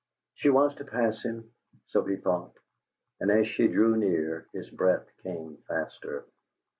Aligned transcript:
She 0.33 0.49
was 0.49 0.73
to 0.77 0.83
pass 0.83 1.21
him 1.21 1.51
so 1.89 2.03
he 2.05 2.15
thought 2.15 2.57
and 3.19 3.29
as 3.29 3.47
she 3.47 3.67
drew 3.67 3.95
nearer, 3.95 4.47
his 4.51 4.67
breath 4.71 5.05
came 5.21 5.57
faster. 5.67 6.25